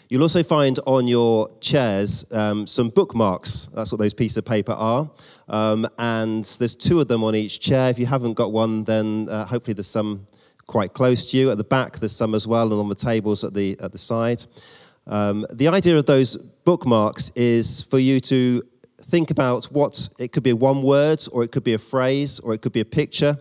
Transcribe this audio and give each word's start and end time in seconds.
You'll 0.09 0.23
also 0.23 0.41
find 0.41 0.79
on 0.87 1.07
your 1.07 1.47
chairs 1.59 2.29
um, 2.33 2.65
some 2.65 2.89
bookmarks. 2.89 3.67
That's 3.67 3.91
what 3.91 3.99
those 3.99 4.15
pieces 4.15 4.37
of 4.37 4.45
paper 4.45 4.73
are. 4.73 5.09
Um, 5.47 5.87
and 5.99 6.43
there's 6.59 6.75
two 6.75 6.99
of 6.99 7.07
them 7.07 7.23
on 7.23 7.35
each 7.35 7.59
chair. 7.59 7.91
If 7.91 7.99
you 7.99 8.07
haven't 8.07 8.33
got 8.33 8.51
one, 8.51 8.83
then 8.83 9.29
uh, 9.29 9.45
hopefully 9.45 9.75
there's 9.75 9.89
some 9.89 10.25
quite 10.71 10.93
close 10.93 11.25
to 11.29 11.37
you. 11.37 11.51
At 11.51 11.57
the 11.57 11.65
back, 11.65 11.97
there's 11.97 12.15
some 12.15 12.33
as 12.33 12.47
well, 12.47 12.71
and 12.71 12.79
on 12.79 12.87
the 12.87 12.95
tables 12.95 13.43
at 13.43 13.53
the, 13.53 13.77
at 13.81 13.91
the 13.91 13.97
side. 13.97 14.45
Um, 15.05 15.45
the 15.51 15.67
idea 15.67 15.97
of 15.97 16.05
those 16.05 16.37
bookmarks 16.37 17.29
is 17.35 17.81
for 17.81 17.99
you 17.99 18.21
to 18.21 18.63
think 19.01 19.31
about 19.31 19.65
what 19.65 20.07
it 20.17 20.31
could 20.31 20.43
be 20.43 20.53
one 20.53 20.81
word, 20.81 21.21
or 21.33 21.43
it 21.43 21.51
could 21.51 21.65
be 21.65 21.73
a 21.73 21.77
phrase, 21.77 22.39
or 22.39 22.53
it 22.53 22.61
could 22.61 22.71
be 22.71 22.79
a 22.79 22.85
picture, 22.85 23.37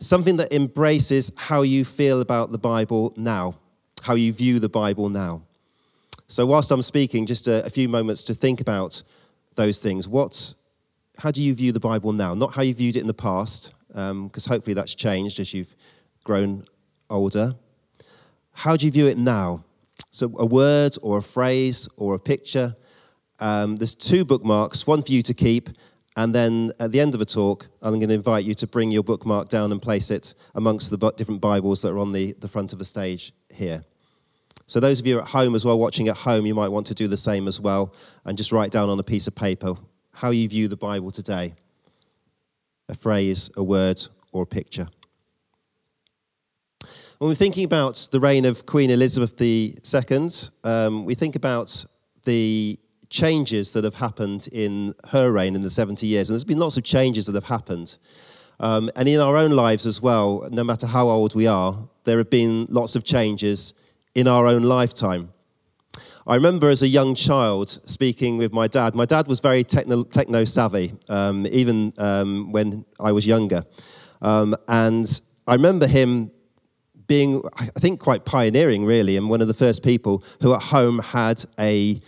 something 0.00 0.36
that 0.38 0.52
embraces 0.52 1.30
how 1.36 1.62
you 1.62 1.84
feel 1.84 2.20
about 2.20 2.50
the 2.50 2.58
Bible 2.58 3.14
now, 3.16 3.54
how 4.02 4.14
you 4.14 4.32
view 4.32 4.58
the 4.58 4.68
Bible 4.68 5.08
now. 5.08 5.42
So, 6.26 6.44
whilst 6.44 6.72
I'm 6.72 6.82
speaking, 6.82 7.24
just 7.24 7.46
a, 7.46 7.64
a 7.64 7.70
few 7.70 7.88
moments 7.88 8.24
to 8.24 8.34
think 8.34 8.60
about 8.60 9.00
those 9.54 9.80
things. 9.80 10.08
What, 10.08 10.54
how 11.18 11.30
do 11.30 11.40
you 11.40 11.54
view 11.54 11.70
the 11.70 11.78
Bible 11.78 12.12
now? 12.12 12.34
Not 12.34 12.52
how 12.52 12.62
you 12.62 12.74
viewed 12.74 12.96
it 12.96 13.00
in 13.00 13.06
the 13.06 13.14
past, 13.14 13.74
because 13.86 14.10
um, 14.10 14.30
hopefully 14.48 14.74
that's 14.74 14.94
changed 14.96 15.38
as 15.38 15.54
you've 15.54 15.76
grown 16.24 16.64
older. 17.10 17.54
How 18.52 18.76
do 18.76 18.86
you 18.86 18.92
view 18.92 19.06
it 19.06 19.18
now? 19.18 19.64
So, 20.10 20.34
a 20.38 20.46
word 20.46 20.96
or 21.02 21.18
a 21.18 21.22
phrase 21.22 21.88
or 21.96 22.14
a 22.14 22.18
picture. 22.18 22.74
Um, 23.40 23.76
there's 23.76 23.94
two 23.94 24.24
bookmarks, 24.24 24.86
one 24.86 25.02
for 25.02 25.10
you 25.10 25.22
to 25.22 25.34
keep, 25.34 25.70
and 26.16 26.34
then 26.34 26.70
at 26.78 26.92
the 26.92 27.00
end 27.00 27.14
of 27.14 27.18
the 27.18 27.24
talk, 27.24 27.68
I'm 27.80 27.94
going 27.94 28.08
to 28.08 28.14
invite 28.14 28.44
you 28.44 28.54
to 28.56 28.66
bring 28.66 28.90
your 28.90 29.02
bookmark 29.02 29.48
down 29.48 29.72
and 29.72 29.80
place 29.80 30.10
it 30.10 30.34
amongst 30.54 30.90
the 30.90 31.12
different 31.16 31.40
Bibles 31.40 31.82
that 31.82 31.92
are 31.92 31.98
on 31.98 32.12
the, 32.12 32.34
the 32.40 32.48
front 32.48 32.72
of 32.72 32.78
the 32.78 32.84
stage 32.84 33.32
here. 33.52 33.82
So, 34.66 34.80
those 34.80 35.00
of 35.00 35.06
you 35.06 35.18
at 35.18 35.26
home 35.26 35.54
as 35.54 35.64
well, 35.64 35.78
watching 35.78 36.08
at 36.08 36.16
home, 36.16 36.46
you 36.46 36.54
might 36.54 36.68
want 36.68 36.86
to 36.88 36.94
do 36.94 37.08
the 37.08 37.16
same 37.16 37.48
as 37.48 37.60
well 37.60 37.94
and 38.24 38.36
just 38.36 38.52
write 38.52 38.70
down 38.70 38.88
on 38.88 38.98
a 38.98 39.02
piece 39.04 39.26
of 39.26 39.34
paper 39.34 39.74
how 40.14 40.30
you 40.30 40.48
view 40.48 40.68
the 40.68 40.76
Bible 40.76 41.10
today 41.10 41.54
a 42.88 42.94
phrase, 42.94 43.50
a 43.56 43.62
word, 43.62 44.00
or 44.32 44.42
a 44.42 44.46
picture. 44.46 44.86
When 47.22 47.28
we're 47.28 47.36
thinking 47.36 47.64
about 47.64 48.08
the 48.10 48.18
reign 48.18 48.44
of 48.44 48.66
Queen 48.66 48.90
Elizabeth 48.90 49.40
II, 49.40 50.28
um, 50.64 51.04
we 51.04 51.14
think 51.14 51.36
about 51.36 51.86
the 52.24 52.76
changes 53.10 53.72
that 53.74 53.84
have 53.84 53.94
happened 53.94 54.48
in 54.50 54.92
her 55.10 55.30
reign 55.30 55.54
in 55.54 55.62
the 55.62 55.70
70 55.70 56.04
years. 56.04 56.28
And 56.28 56.34
there's 56.34 56.42
been 56.42 56.58
lots 56.58 56.78
of 56.78 56.82
changes 56.82 57.26
that 57.26 57.36
have 57.36 57.44
happened. 57.44 57.96
Um, 58.58 58.90
and 58.96 59.06
in 59.08 59.20
our 59.20 59.36
own 59.36 59.52
lives 59.52 59.86
as 59.86 60.02
well, 60.02 60.48
no 60.50 60.64
matter 60.64 60.84
how 60.84 61.08
old 61.08 61.36
we 61.36 61.46
are, 61.46 61.78
there 62.02 62.18
have 62.18 62.28
been 62.28 62.66
lots 62.68 62.96
of 62.96 63.04
changes 63.04 63.74
in 64.16 64.26
our 64.26 64.48
own 64.48 64.64
lifetime. 64.64 65.32
I 66.26 66.34
remember 66.34 66.70
as 66.70 66.82
a 66.82 66.88
young 66.88 67.14
child 67.14 67.68
speaking 67.68 68.36
with 68.36 68.52
my 68.52 68.66
dad. 68.66 68.96
My 68.96 69.04
dad 69.06 69.28
was 69.28 69.38
very 69.38 69.62
techno, 69.62 70.02
techno 70.02 70.44
savvy, 70.44 70.94
um, 71.08 71.46
even 71.52 71.92
um, 71.98 72.50
when 72.50 72.84
I 72.98 73.12
was 73.12 73.28
younger. 73.28 73.62
Um, 74.22 74.56
and 74.66 75.06
I 75.46 75.52
remember 75.52 75.86
him 75.86 76.32
being, 77.12 77.42
I 77.58 77.66
think, 77.84 78.00
quite 78.00 78.24
pioneering, 78.24 78.86
really, 78.86 79.18
and 79.18 79.28
one 79.28 79.42
of 79.42 79.48
the 79.48 79.58
first 79.64 79.84
people 79.84 80.24
who 80.40 80.54
at 80.54 80.62
home 80.62 80.98
had 80.98 81.44
a, 81.60 82.00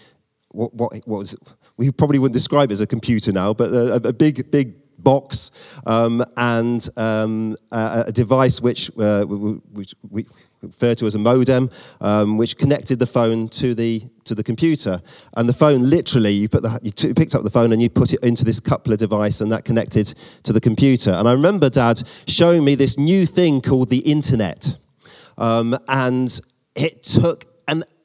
what, 0.49 0.73
what, 0.73 0.95
what 1.05 1.19
was, 1.19 1.37
we 1.77 1.91
probably 1.91 2.19
wouldn't 2.19 2.33
describe 2.33 2.71
it 2.71 2.73
as 2.73 2.81
a 2.81 2.87
computer 2.87 3.31
now, 3.31 3.53
but 3.53 3.71
a, 3.71 3.97
a 3.97 4.15
big, 4.15 4.51
big 4.51 4.73
box 4.97 5.51
um, 5.85 6.25
and 6.39 6.89
um, 6.97 7.55
a, 7.71 8.05
a, 8.07 8.13
device 8.13 8.63
which, 8.63 8.91
uh, 8.99 9.25
which 9.25 9.95
we 10.09 10.25
refer 10.63 10.95
to 10.95 11.05
as 11.05 11.15
a 11.15 11.19
modem, 11.19 11.69
um, 12.01 12.39
which 12.39 12.57
connected 12.57 12.99
the 12.99 13.07
phone 13.07 13.49
to 13.49 13.75
the 13.75 14.01
to 14.25 14.35
the 14.35 14.43
computer. 14.43 15.03
And 15.37 15.47
the 15.47 15.53
phone, 15.53 15.91
literally, 15.91 16.33
you 16.33 16.49
put 16.49 16.63
the 16.63 16.79
you 16.83 16.93
t- 16.93 17.13
picked 17.13 17.35
up 17.35 17.43
the 17.43 17.51
phone 17.51 17.73
and 17.73 17.83
you 17.83 17.91
put 17.91 18.15
it 18.15 18.25
into 18.25 18.43
this 18.43 18.59
coupler 18.59 18.97
device, 18.97 19.43
and 19.43 19.53
that 19.53 19.67
connected 19.67 20.07
to 20.45 20.55
the 20.55 20.63
computer. 20.63 21.13
And 21.13 21.29
I 21.29 21.33
remember 21.33 21.69
Dad 21.69 22.01
showing 22.27 22.65
me 22.65 22.75
this 22.75 22.97
new 22.97 23.27
thing 23.27 23.61
called 23.61 23.91
the 23.91 23.99
internet. 23.99 24.79
Um, 25.37 25.77
and 25.89 26.41
it 26.75 27.03
took 27.03 27.47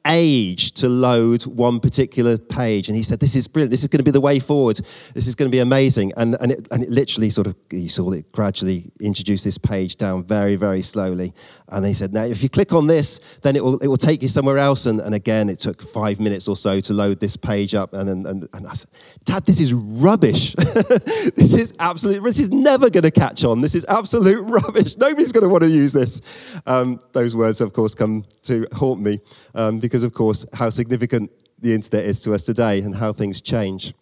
age 0.06 0.72
to 0.72 0.88
load 0.88 1.42
one 1.44 1.80
particular 1.80 2.38
page. 2.38 2.88
And 2.88 2.96
he 2.96 3.02
said, 3.02 3.20
This 3.20 3.36
is 3.36 3.46
brilliant. 3.46 3.70
This 3.70 3.82
is 3.82 3.88
going 3.88 3.98
to 3.98 4.04
be 4.04 4.10
the 4.10 4.20
way 4.20 4.38
forward. 4.38 4.76
This 5.14 5.26
is 5.26 5.34
going 5.34 5.50
to 5.50 5.54
be 5.54 5.60
amazing. 5.60 6.12
And, 6.16 6.36
and, 6.40 6.52
it, 6.52 6.68
and 6.70 6.82
it 6.82 6.90
literally 6.90 7.30
sort 7.30 7.46
of, 7.46 7.56
he 7.70 7.88
saw 7.88 8.10
it 8.12 8.30
gradually 8.32 8.92
introduce 9.00 9.44
this 9.44 9.58
page 9.58 9.96
down 9.96 10.24
very, 10.24 10.56
very 10.56 10.82
slowly. 10.82 11.32
And 11.68 11.86
he 11.86 11.94
said, 11.94 12.12
Now, 12.12 12.24
if 12.24 12.42
you 12.42 12.48
click 12.48 12.72
on 12.72 12.86
this, 12.86 13.38
then 13.42 13.56
it 13.56 13.64
will, 13.64 13.78
it 13.78 13.88
will 13.88 13.96
take 13.96 14.22
you 14.22 14.28
somewhere 14.28 14.58
else. 14.58 14.86
And, 14.86 15.00
and 15.00 15.14
again, 15.14 15.48
it 15.48 15.58
took 15.58 15.82
five 15.82 16.20
minutes 16.20 16.48
or 16.48 16.56
so 16.56 16.80
to 16.80 16.94
load 16.94 17.20
this 17.20 17.36
page 17.36 17.74
up. 17.74 17.94
And, 17.94 18.08
and, 18.08 18.26
and, 18.26 18.48
and 18.52 18.66
I 18.66 18.72
said, 18.72 18.90
Dad, 19.24 19.46
this 19.46 19.60
is 19.60 19.72
rubbish. 19.72 20.52
this 20.54 21.54
is 21.54 21.72
absolute, 21.78 22.22
this 22.24 22.40
is 22.40 22.50
never 22.50 22.90
going 22.90 23.04
to 23.04 23.10
catch 23.10 23.44
on. 23.44 23.60
This 23.60 23.74
is 23.74 23.84
absolute 23.88 24.42
rubbish. 24.44 24.96
Nobody's 24.96 25.32
going 25.32 25.44
to 25.44 25.48
want 25.48 25.62
to 25.62 25.70
use 25.70 25.92
this. 25.92 26.60
Um, 26.66 26.98
those 27.12 27.36
words, 27.36 27.60
of 27.60 27.72
course, 27.72 27.94
come 27.94 28.24
to 28.42 28.66
haunt 28.72 29.00
me 29.00 29.20
um, 29.54 29.78
because, 29.78 29.99
of 30.04 30.12
course, 30.12 30.46
how 30.54 30.70
significant 30.70 31.30
the 31.58 31.74
internet 31.74 32.04
is 32.04 32.20
to 32.22 32.34
us 32.34 32.42
today 32.42 32.80
and 32.80 32.94
how 32.94 33.12
things 33.12 33.40
change. 33.40 33.92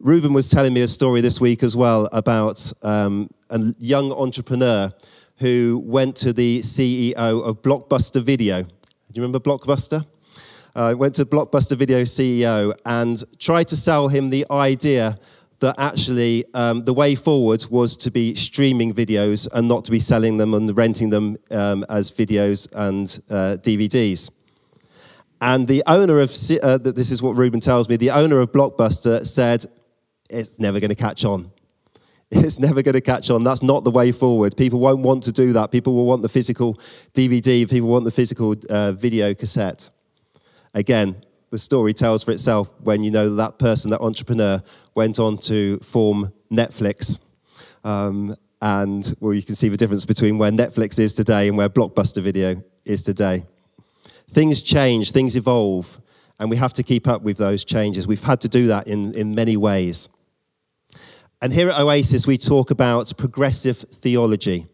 Ruben 0.00 0.32
was 0.32 0.48
telling 0.48 0.72
me 0.72 0.82
a 0.82 0.88
story 0.88 1.20
this 1.20 1.40
week 1.40 1.62
as 1.64 1.76
well 1.76 2.08
about 2.12 2.72
um, 2.84 3.28
a 3.50 3.60
young 3.78 4.12
entrepreneur 4.12 4.92
who 5.38 5.82
went 5.84 6.14
to 6.16 6.32
the 6.32 6.60
CEO 6.60 7.14
of 7.16 7.62
Blockbuster 7.62 8.22
Video. 8.22 8.62
Do 8.62 8.68
you 9.14 9.22
remember 9.22 9.40
Blockbuster? 9.40 10.06
Uh, 10.76 10.94
went 10.96 11.16
to 11.16 11.24
Blockbuster 11.24 11.76
Video 11.76 12.02
CEO 12.02 12.72
and 12.86 13.24
tried 13.40 13.66
to 13.68 13.76
sell 13.76 14.06
him 14.06 14.30
the 14.30 14.46
idea 14.50 15.18
that 15.60 15.74
actually 15.78 16.44
um, 16.54 16.84
the 16.84 16.92
way 16.92 17.14
forward 17.14 17.64
was 17.70 17.96
to 17.96 18.10
be 18.10 18.34
streaming 18.34 18.94
videos 18.94 19.48
and 19.52 19.66
not 19.66 19.84
to 19.84 19.90
be 19.90 19.98
selling 19.98 20.36
them 20.36 20.54
and 20.54 20.76
renting 20.76 21.10
them 21.10 21.36
um, 21.50 21.84
as 21.88 22.10
videos 22.10 22.68
and 22.74 23.20
uh, 23.30 23.56
DVDs. 23.60 24.30
And 25.40 25.68
the 25.68 25.82
owner 25.86 26.18
of, 26.18 26.30
uh, 26.62 26.78
this 26.78 27.10
is 27.10 27.22
what 27.22 27.36
Ruben 27.36 27.60
tells 27.60 27.88
me, 27.88 27.96
the 27.96 28.10
owner 28.10 28.40
of 28.40 28.52
Blockbuster 28.52 29.24
said, 29.24 29.64
it's 30.30 30.58
never 30.58 30.80
going 30.80 30.90
to 30.90 30.96
catch 30.96 31.24
on. 31.24 31.50
It's 32.30 32.58
never 32.58 32.82
going 32.82 32.92
to 32.92 33.00
catch 33.00 33.30
on. 33.30 33.42
That's 33.42 33.62
not 33.62 33.84
the 33.84 33.90
way 33.90 34.12
forward. 34.12 34.54
People 34.54 34.80
won't 34.80 35.00
want 35.00 35.22
to 35.22 35.32
do 35.32 35.54
that. 35.54 35.70
People 35.70 35.94
will 35.94 36.04
want 36.04 36.20
the 36.20 36.28
physical 36.28 36.74
DVD. 37.14 37.68
People 37.68 37.88
want 37.88 38.04
the 38.04 38.10
physical 38.10 38.54
uh, 38.68 38.92
video 38.92 39.32
cassette. 39.32 39.90
Again, 40.74 41.24
the 41.48 41.56
story 41.56 41.94
tells 41.94 42.24
for 42.24 42.32
itself 42.32 42.74
when 42.80 43.02
you 43.02 43.10
know 43.10 43.34
that, 43.36 43.58
person, 43.58 43.90
that 43.92 44.02
entrepreneur, 44.02 44.62
went 44.94 45.18
on 45.18 45.38
to 45.38 45.78
form 45.78 46.30
Netflix. 46.52 47.18
Um, 47.82 48.36
and 48.60 49.14
well, 49.20 49.32
you 49.32 49.42
can 49.42 49.54
see 49.54 49.70
the 49.70 49.78
difference 49.78 50.04
between 50.04 50.36
where 50.36 50.50
Netflix 50.50 51.00
is 51.00 51.14
today 51.14 51.48
and 51.48 51.56
where 51.56 51.70
Blockbuster 51.70 52.22
Video 52.22 52.62
is 52.84 53.02
today. 53.02 53.44
Things 54.28 54.60
change, 54.60 55.12
things 55.12 55.36
evolve, 55.36 56.00
and 56.38 56.50
we 56.50 56.56
have 56.56 56.72
to 56.74 56.82
keep 56.82 57.08
up 57.08 57.22
with 57.22 57.38
those 57.38 57.64
changes. 57.64 58.06
We've 58.06 58.22
had 58.22 58.40
to 58.42 58.48
do 58.48 58.68
that 58.68 58.86
in, 58.86 59.14
in 59.14 59.34
many 59.34 59.56
ways. 59.56 60.08
And 61.40 61.52
here 61.52 61.70
at 61.70 61.80
Oasis, 61.80 62.26
we 62.26 62.36
talk 62.36 62.70
about 62.70 63.12
progressive 63.16 63.78
theology. 63.78 64.66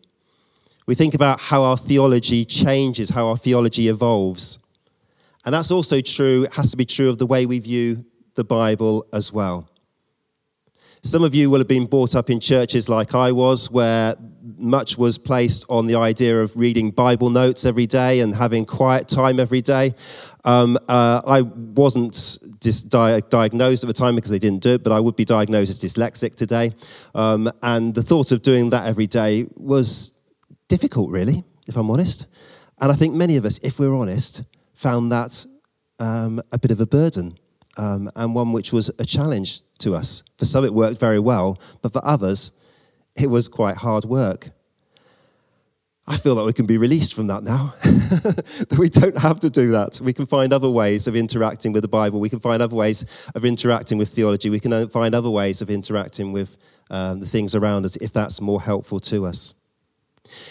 We 0.86 0.94
think 0.94 1.14
about 1.14 1.40
how 1.40 1.62
our 1.62 1.76
theology 1.76 2.44
changes, 2.44 3.10
how 3.10 3.28
our 3.28 3.36
theology 3.36 3.88
evolves. 3.88 4.58
And 5.44 5.54
that's 5.54 5.70
also 5.70 6.00
true, 6.00 6.44
it 6.44 6.54
has 6.54 6.70
to 6.70 6.76
be 6.76 6.84
true 6.84 7.08
of 7.08 7.18
the 7.18 7.26
way 7.26 7.46
we 7.46 7.58
view 7.58 8.04
the 8.34 8.44
Bible 8.44 9.06
as 9.12 9.32
well. 9.32 9.68
Some 11.06 11.22
of 11.22 11.34
you 11.34 11.50
will 11.50 11.58
have 11.58 11.68
been 11.68 11.84
brought 11.84 12.16
up 12.16 12.30
in 12.30 12.40
churches 12.40 12.88
like 12.88 13.14
I 13.14 13.30
was, 13.30 13.70
where 13.70 14.14
much 14.56 14.96
was 14.96 15.18
placed 15.18 15.66
on 15.68 15.86
the 15.86 15.96
idea 15.96 16.40
of 16.40 16.56
reading 16.56 16.90
Bible 16.90 17.28
notes 17.28 17.66
every 17.66 17.84
day 17.84 18.20
and 18.20 18.34
having 18.34 18.64
quiet 18.64 19.06
time 19.06 19.38
every 19.38 19.60
day. 19.60 19.94
Um, 20.46 20.78
uh, 20.88 21.20
I 21.26 21.42
wasn't 21.42 22.38
dis- 22.60 22.82
di- 22.84 23.20
diagnosed 23.28 23.84
at 23.84 23.88
the 23.88 23.92
time 23.92 24.14
because 24.14 24.30
they 24.30 24.38
didn't 24.38 24.62
do 24.62 24.72
it, 24.72 24.82
but 24.82 24.94
I 24.94 25.00
would 25.00 25.14
be 25.14 25.26
diagnosed 25.26 25.84
as 25.84 25.92
dyslexic 25.92 26.36
today. 26.36 26.72
Um, 27.14 27.50
and 27.62 27.94
the 27.94 28.02
thought 28.02 28.32
of 28.32 28.40
doing 28.40 28.70
that 28.70 28.86
every 28.86 29.06
day 29.06 29.44
was 29.58 30.18
difficult, 30.68 31.10
really, 31.10 31.44
if 31.68 31.76
I'm 31.76 31.90
honest. 31.90 32.28
And 32.80 32.90
I 32.90 32.94
think 32.94 33.14
many 33.14 33.36
of 33.36 33.44
us, 33.44 33.58
if 33.58 33.78
we're 33.78 33.94
honest, 33.94 34.42
found 34.72 35.12
that 35.12 35.44
um, 35.98 36.40
a 36.50 36.58
bit 36.58 36.70
of 36.70 36.80
a 36.80 36.86
burden 36.86 37.36
um, 37.76 38.10
and 38.16 38.34
one 38.34 38.52
which 38.52 38.72
was 38.72 38.90
a 38.98 39.04
challenge 39.04 39.62
to 39.78 39.94
us. 39.94 40.22
For 40.38 40.44
some, 40.44 40.64
it 40.64 40.72
worked 40.72 40.98
very 40.98 41.18
well, 41.18 41.60
but 41.82 41.92
for 41.92 42.04
others, 42.04 42.52
it 43.16 43.28
was 43.28 43.48
quite 43.48 43.76
hard 43.76 44.04
work. 44.04 44.50
I 46.06 46.18
feel 46.18 46.34
that 46.34 46.44
we 46.44 46.52
can 46.52 46.66
be 46.66 46.76
released 46.76 47.14
from 47.14 47.28
that 47.28 47.44
now. 47.44 47.74
that 47.82 48.76
we 48.78 48.90
don't 48.90 49.16
have 49.16 49.40
to 49.40 49.48
do 49.48 49.68
that. 49.68 50.00
We 50.02 50.12
can 50.12 50.26
find 50.26 50.52
other 50.52 50.68
ways 50.68 51.06
of 51.06 51.16
interacting 51.16 51.72
with 51.72 51.82
the 51.82 51.88
Bible. 51.88 52.20
We 52.20 52.28
can 52.28 52.40
find 52.40 52.60
other 52.60 52.76
ways 52.76 53.06
of 53.34 53.44
interacting 53.44 53.96
with 53.96 54.10
theology. 54.10 54.50
We 54.50 54.60
can 54.60 54.72
uh, 54.72 54.86
find 54.88 55.14
other 55.14 55.30
ways 55.30 55.62
of 55.62 55.70
interacting 55.70 56.32
with 56.32 56.58
um, 56.90 57.20
the 57.20 57.26
things 57.26 57.54
around 57.54 57.86
us 57.86 57.96
if 57.96 58.12
that's 58.12 58.42
more 58.42 58.60
helpful 58.60 59.00
to 59.00 59.24
us. 59.24 59.54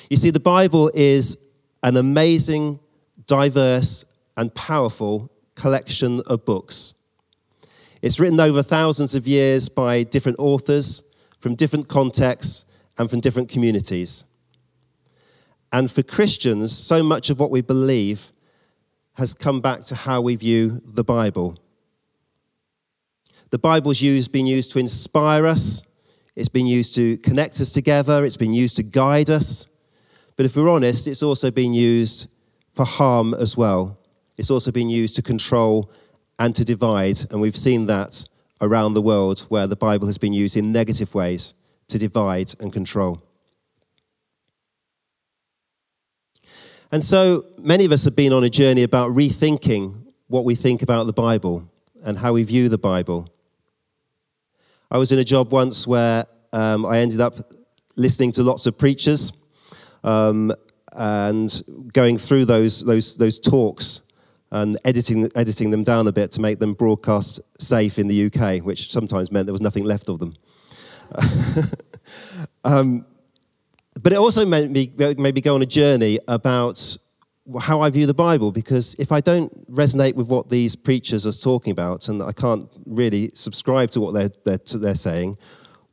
You 0.10 0.18
see, 0.18 0.32
the 0.32 0.40
Bible 0.40 0.90
is 0.96 1.52
an 1.84 1.98
amazing, 1.98 2.80
diverse, 3.28 4.06
and 4.36 4.54
powerful 4.56 5.32
collection 5.56 6.22
of 6.26 6.46
books. 6.46 6.96
It's 8.04 8.20
written 8.20 8.42
over 8.42 8.62
thousands 8.62 9.16
of 9.16 9.30
years 9.30 9.70
by 9.70 10.04
different 10.04 10.38
authors 10.38 11.04
from 11.40 11.56
different 11.56 11.88
contexts 11.88 12.66
and 12.98 13.10
from 13.10 13.22
different 13.22 13.48
communities. 13.48 14.26
And 15.72 15.90
for 15.90 16.04
Christians, 16.04 16.78
so 16.78 17.02
much 17.02 17.30
of 17.30 17.40
what 17.40 17.50
we 17.50 17.62
believe 17.62 18.34
has 19.14 19.34
come 19.34 19.62
back 19.62 19.80
to 19.86 19.96
how 19.96 20.20
we 20.20 20.36
view 20.36 20.82
the 20.84 21.06
Bible. 21.06 21.58
The 23.52 23.58
Bible's 23.58 24.02
used, 24.02 24.34
been 24.34 24.48
used 24.48 24.74
to 24.74 24.80
inspire 24.80 25.46
us, 25.46 25.84
it's 26.36 26.50
been 26.50 26.68
used 26.68 26.96
to 26.96 27.16
connect 27.20 27.62
us 27.62 27.72
together, 27.72 28.26
it's 28.26 28.36
been 28.36 28.54
used 28.54 28.76
to 28.76 28.84
guide 28.84 29.30
us. 29.30 29.68
But 30.36 30.46
if 30.46 30.58
we're 30.58 30.70
honest, 30.70 31.08
it's 31.08 31.24
also 31.24 31.52
been 31.52 31.74
used 31.74 32.30
for 32.74 32.84
harm 32.84 33.34
as 33.34 33.56
well. 33.56 33.98
It's 34.38 34.52
also 34.52 34.74
been 34.74 34.90
used 34.90 35.16
to 35.16 35.22
control 35.22 35.90
and 36.40 36.56
to 36.56 36.64
divide. 36.64 37.18
And 37.32 37.42
we've 37.42 37.56
seen 37.56 37.86
that 37.88 38.28
around 38.62 38.94
the 38.94 39.02
world 39.02 39.42
where 39.50 39.68
the 39.68 39.76
Bible 39.76 40.08
has 40.08 40.18
been 40.18 40.34
used 40.34 40.58
in 40.58 40.72
negative 40.72 41.14
ways 41.14 41.54
to 41.88 42.00
divide 42.00 42.54
and 42.60 42.72
control. 42.72 43.22
And 46.92 47.04
so 47.04 47.46
many 47.58 47.86
of 47.86 47.92
us 47.92 48.06
have 48.06 48.16
been 48.16 48.34
on 48.34 48.44
a 48.44 48.50
journey 48.50 48.84
about 48.84 49.10
rethinking 49.12 50.06
what 50.28 50.46
we 50.46 50.56
think 50.56 50.82
about 50.82 51.06
the 51.06 51.14
Bible 51.14 51.68
and 52.04 52.18
how 52.18 52.34
we 52.34 52.44
view 52.44 52.70
the 52.70 52.78
Bible. 52.78 53.34
I 54.92 54.98
was 54.98 55.12
in 55.12 55.20
a 55.20 55.24
job 55.24 55.52
once 55.52 55.88
where 55.88 56.26
um, 56.54 56.86
I 56.86 57.00
ended 57.00 57.20
up 57.20 57.34
listening 57.96 58.32
to 58.34 58.44
lots 58.44 58.68
of 58.68 58.78
preachers 58.78 59.34
um, 60.04 60.52
and 60.96 61.62
going 61.94 62.18
through 62.18 62.46
those, 62.46 62.86
those, 62.86 63.18
those 63.18 63.40
talks 63.40 64.02
and 64.54 64.78
editing, 64.86 65.30
editing 65.36 65.72
them 65.72 65.84
down 65.84 66.08
a 66.08 66.12
bit 66.12 66.32
to 66.32 66.42
make 66.42 66.60
them 66.60 66.74
broadcast 66.74 67.42
safe 67.60 67.98
in 67.98 68.08
the 68.08 68.28
UK, 68.28 68.64
which 68.64 68.92
sometimes 68.92 69.32
meant 69.32 69.48
there 69.48 69.54
was 69.54 69.62
nothing 69.62 69.84
left 69.84 70.10
of 70.10 70.20
them. 70.20 70.36
um, 72.64 73.06
but 74.02 74.14
it 74.14 74.18
also 74.18 74.46
made 74.46 74.72
me 74.72 74.92
maybe 75.18 75.42
go 75.42 75.56
on 75.56 75.62
a 75.62 75.66
journey 75.66 76.20
about 76.28 76.98
how 77.60 77.82
I 77.82 77.90
view 77.90 78.06
the 78.06 78.14
Bible, 78.14 78.52
because 78.52 78.96
if 79.00 79.12
I 79.12 79.22
don't 79.22 79.52
resonate 79.74 80.16
with 80.16 80.30
what 80.30 80.50
these 80.50 80.76
preachers 80.76 81.26
are 81.26 81.34
talking 81.34 81.72
about, 81.72 82.08
and 82.08 82.22
I 82.22 82.32
can't 82.32 82.70
really 82.86 83.32
subscribe 83.34 83.90
to 83.92 84.02
what 84.02 84.14
they're, 84.14 84.30
they're, 84.46 84.80
they're 84.80 84.96
saying, 84.96 85.38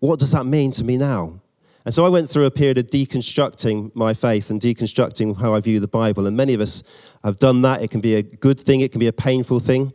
what 0.01 0.19
does 0.19 0.33
that 0.33 0.45
mean 0.45 0.71
to 0.73 0.85
me 0.85 0.99
now? 0.99 1.41
And 1.85 1.95
so 1.95 2.05
I 2.05 2.11
went 2.11 2.29
through 2.29 2.45
a 2.45 2.51
period 2.51 2.79
of 2.79 2.87
deconstructing 2.89 3.95
my 3.95 4.13
faith 4.13 4.51
and 4.51 4.61
deconstructing 4.61 5.41
how 5.41 5.55
I 5.55 5.61
view 5.61 5.81
the 5.81 5.89
Bible. 5.89 6.27
And 6.27 6.37
many 6.37 6.53
of 6.53 6.61
us 6.61 6.83
have 7.25 7.39
done 7.39 7.63
that. 7.63 7.83
It 7.83 7.91
can 7.91 8.01
be 8.01 8.17
a 8.17 8.23
good 8.23 8.61
thing, 8.61 8.81
it 8.81 8.93
can 8.93 8.99
be 8.99 9.07
a 9.07 9.13
painful 9.13 9.61
thing, 9.61 9.93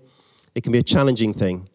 it 0.56 0.64
can 0.64 0.72
be 0.72 0.80
a 0.80 0.84
challenging 0.84 1.34
thing. 1.34 1.70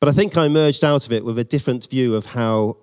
But 0.00 0.08
I 0.08 0.12
think 0.12 0.36
I 0.36 0.46
emerged 0.46 0.84
out 0.84 1.06
of 1.06 1.12
it 1.12 1.24
with 1.24 1.38
a 1.40 1.44
different 1.44 1.90
view 1.90 2.14
of 2.14 2.26
how 2.26 2.76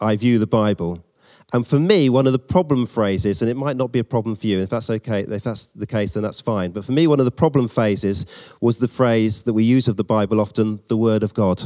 I 0.00 0.14
view 0.16 0.38
the 0.38 0.46
Bible. 0.46 1.04
And 1.52 1.66
for 1.66 1.80
me, 1.80 2.08
one 2.08 2.28
of 2.28 2.32
the 2.32 2.38
problem 2.38 2.86
phrases, 2.86 3.42
and 3.42 3.50
it 3.50 3.56
might 3.56 3.76
not 3.76 3.90
be 3.90 3.98
a 3.98 4.04
problem 4.04 4.36
for 4.36 4.46
you, 4.46 4.60
if 4.60 4.70
that's 4.70 4.88
okay, 4.88 5.22
if 5.22 5.42
that's 5.42 5.66
the 5.66 5.86
case, 5.86 6.14
then 6.14 6.22
that's 6.22 6.40
fine. 6.40 6.70
But 6.70 6.84
for 6.84 6.92
me, 6.92 7.08
one 7.08 7.18
of 7.18 7.24
the 7.24 7.32
problem 7.32 7.66
phrases 7.66 8.54
was 8.60 8.78
the 8.78 8.86
phrase 8.86 9.42
that 9.42 9.52
we 9.52 9.64
use 9.64 9.88
of 9.88 9.96
the 9.96 10.04
Bible 10.04 10.40
often, 10.40 10.78
the 10.86 10.96
Word 10.96 11.24
of 11.24 11.34
God. 11.34 11.64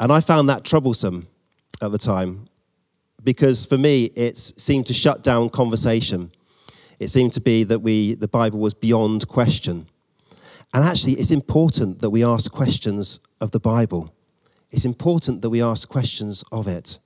And 0.00 0.12
I 0.12 0.20
found 0.20 0.48
that 0.48 0.64
troublesome 0.64 1.26
at 1.82 1.92
the 1.92 1.98
time 1.98 2.48
because 3.24 3.66
for 3.66 3.76
me, 3.78 4.04
it 4.16 4.36
seemed 4.36 4.86
to 4.86 4.94
shut 4.94 5.24
down 5.24 5.50
conversation. 5.50 6.30
It 6.98 7.08
seemed 7.08 7.32
to 7.34 7.40
be 7.40 7.64
that 7.64 7.80
we, 7.80 8.14
the 8.14 8.28
Bible 8.28 8.60
was 8.60 8.74
beyond 8.74 9.26
question. 9.28 9.86
And 10.74 10.84
actually, 10.84 11.14
it's 11.14 11.30
important 11.30 12.00
that 12.00 12.10
we 12.10 12.24
ask 12.24 12.52
questions 12.52 13.20
of 13.40 13.50
the 13.50 13.60
Bible. 13.60 14.14
It's 14.70 14.84
important 14.84 15.42
that 15.42 15.50
we 15.50 15.62
ask 15.62 15.88
questions 15.88 16.44
of 16.52 16.68
it. 16.68 16.98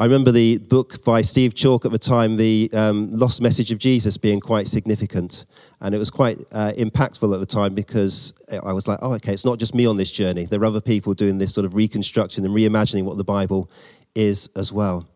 I 0.00 0.04
remember 0.04 0.32
the 0.32 0.56
book 0.56 1.04
by 1.04 1.20
Steve 1.20 1.52
Chalke 1.54 1.84
at 1.84 1.92
the 1.92 1.98
time, 1.98 2.38
The 2.38 2.70
um, 2.72 3.10
Lost 3.10 3.42
Message 3.42 3.70
of 3.70 3.78
Jesus, 3.78 4.16
being 4.16 4.40
quite 4.40 4.66
significant. 4.66 5.44
And 5.82 5.94
it 5.94 5.98
was 5.98 6.08
quite 6.08 6.38
uh, 6.52 6.72
impactful 6.78 7.34
at 7.34 7.38
the 7.38 7.44
time 7.44 7.74
because 7.74 8.32
I 8.64 8.72
was 8.72 8.88
like, 8.88 8.98
oh, 9.02 9.12
okay, 9.16 9.34
it's 9.34 9.44
not 9.44 9.58
just 9.58 9.74
me 9.74 9.84
on 9.84 9.98
this 9.98 10.10
journey. 10.10 10.46
There 10.46 10.58
are 10.58 10.64
other 10.64 10.80
people 10.80 11.12
doing 11.12 11.36
this 11.36 11.52
sort 11.52 11.66
of 11.66 11.74
reconstruction 11.74 12.46
and 12.46 12.54
reimagining 12.54 13.04
what 13.04 13.18
the 13.18 13.24
Bible 13.24 13.70
is 14.14 14.48
as 14.56 14.72
well. 14.72 15.06